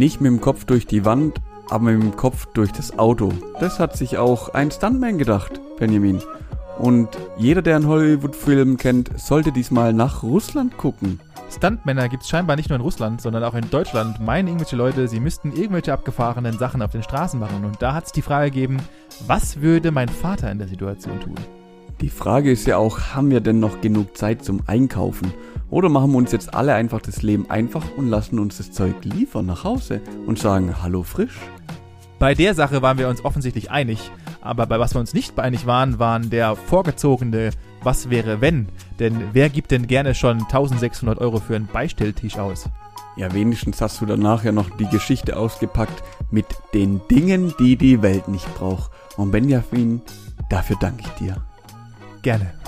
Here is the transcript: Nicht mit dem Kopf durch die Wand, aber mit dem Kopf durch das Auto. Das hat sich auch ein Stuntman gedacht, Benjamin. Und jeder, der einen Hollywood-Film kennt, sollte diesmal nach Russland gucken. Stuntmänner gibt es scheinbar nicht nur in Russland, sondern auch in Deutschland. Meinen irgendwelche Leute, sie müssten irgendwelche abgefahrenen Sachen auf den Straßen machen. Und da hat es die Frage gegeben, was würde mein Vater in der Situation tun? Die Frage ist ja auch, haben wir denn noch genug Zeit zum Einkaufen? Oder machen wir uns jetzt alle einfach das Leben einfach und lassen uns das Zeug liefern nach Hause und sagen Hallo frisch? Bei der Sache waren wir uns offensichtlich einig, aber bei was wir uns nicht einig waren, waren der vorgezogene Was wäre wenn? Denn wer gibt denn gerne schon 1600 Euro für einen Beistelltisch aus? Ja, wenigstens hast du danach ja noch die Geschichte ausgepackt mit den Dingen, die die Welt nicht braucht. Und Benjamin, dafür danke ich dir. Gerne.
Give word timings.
Nicht 0.00 0.22
mit 0.22 0.30
dem 0.30 0.40
Kopf 0.40 0.64
durch 0.64 0.86
die 0.86 1.04
Wand, 1.04 1.42
aber 1.68 1.90
mit 1.90 2.02
dem 2.02 2.16
Kopf 2.16 2.46
durch 2.54 2.72
das 2.72 2.98
Auto. 2.98 3.34
Das 3.60 3.78
hat 3.78 3.98
sich 3.98 4.16
auch 4.16 4.48
ein 4.54 4.70
Stuntman 4.70 5.18
gedacht, 5.18 5.60
Benjamin. 5.78 6.22
Und 6.78 7.10
jeder, 7.36 7.60
der 7.60 7.76
einen 7.76 7.86
Hollywood-Film 7.86 8.78
kennt, 8.78 9.10
sollte 9.20 9.52
diesmal 9.52 9.92
nach 9.92 10.22
Russland 10.22 10.78
gucken. 10.78 11.20
Stuntmänner 11.54 12.08
gibt 12.08 12.22
es 12.22 12.30
scheinbar 12.30 12.56
nicht 12.56 12.70
nur 12.70 12.76
in 12.76 12.82
Russland, 12.82 13.20
sondern 13.20 13.44
auch 13.44 13.52
in 13.52 13.68
Deutschland. 13.68 14.20
Meinen 14.20 14.48
irgendwelche 14.48 14.76
Leute, 14.76 15.06
sie 15.06 15.20
müssten 15.20 15.52
irgendwelche 15.52 15.92
abgefahrenen 15.92 16.56
Sachen 16.56 16.80
auf 16.80 16.92
den 16.92 17.02
Straßen 17.02 17.38
machen. 17.38 17.62
Und 17.66 17.82
da 17.82 17.92
hat 17.92 18.06
es 18.06 18.12
die 18.12 18.22
Frage 18.22 18.50
gegeben, 18.50 18.78
was 19.26 19.60
würde 19.60 19.90
mein 19.90 20.08
Vater 20.08 20.50
in 20.50 20.56
der 20.56 20.68
Situation 20.68 21.20
tun? 21.20 21.34
Die 22.00 22.08
Frage 22.08 22.50
ist 22.50 22.66
ja 22.66 22.78
auch, 22.78 22.98
haben 23.14 23.30
wir 23.30 23.42
denn 23.42 23.60
noch 23.60 23.82
genug 23.82 24.16
Zeit 24.16 24.46
zum 24.46 24.60
Einkaufen? 24.66 25.34
Oder 25.70 25.88
machen 25.88 26.10
wir 26.10 26.18
uns 26.18 26.32
jetzt 26.32 26.52
alle 26.52 26.74
einfach 26.74 27.00
das 27.00 27.22
Leben 27.22 27.48
einfach 27.48 27.84
und 27.96 28.08
lassen 28.08 28.38
uns 28.38 28.58
das 28.58 28.72
Zeug 28.72 28.96
liefern 29.04 29.46
nach 29.46 29.64
Hause 29.64 30.00
und 30.26 30.38
sagen 30.38 30.82
Hallo 30.82 31.04
frisch? 31.04 31.38
Bei 32.18 32.34
der 32.34 32.54
Sache 32.54 32.82
waren 32.82 32.98
wir 32.98 33.08
uns 33.08 33.24
offensichtlich 33.24 33.70
einig, 33.70 34.10
aber 34.40 34.66
bei 34.66 34.78
was 34.78 34.94
wir 34.94 35.00
uns 35.00 35.14
nicht 35.14 35.38
einig 35.38 35.66
waren, 35.66 35.98
waren 35.98 36.28
der 36.28 36.56
vorgezogene 36.56 37.50
Was 37.82 38.10
wäre 38.10 38.40
wenn? 38.40 38.68
Denn 38.98 39.30
wer 39.32 39.48
gibt 39.48 39.70
denn 39.70 39.86
gerne 39.86 40.14
schon 40.14 40.42
1600 40.42 41.18
Euro 41.18 41.38
für 41.38 41.56
einen 41.56 41.66
Beistelltisch 41.66 42.36
aus? 42.36 42.68
Ja, 43.16 43.32
wenigstens 43.32 43.80
hast 43.80 44.00
du 44.00 44.06
danach 44.06 44.44
ja 44.44 44.52
noch 44.52 44.70
die 44.76 44.88
Geschichte 44.88 45.36
ausgepackt 45.36 46.02
mit 46.30 46.46
den 46.74 47.00
Dingen, 47.10 47.54
die 47.58 47.76
die 47.76 48.02
Welt 48.02 48.28
nicht 48.28 48.52
braucht. 48.54 48.90
Und 49.16 49.30
Benjamin, 49.30 50.02
dafür 50.48 50.76
danke 50.80 51.04
ich 51.04 51.10
dir. 51.26 51.36
Gerne. 52.22 52.59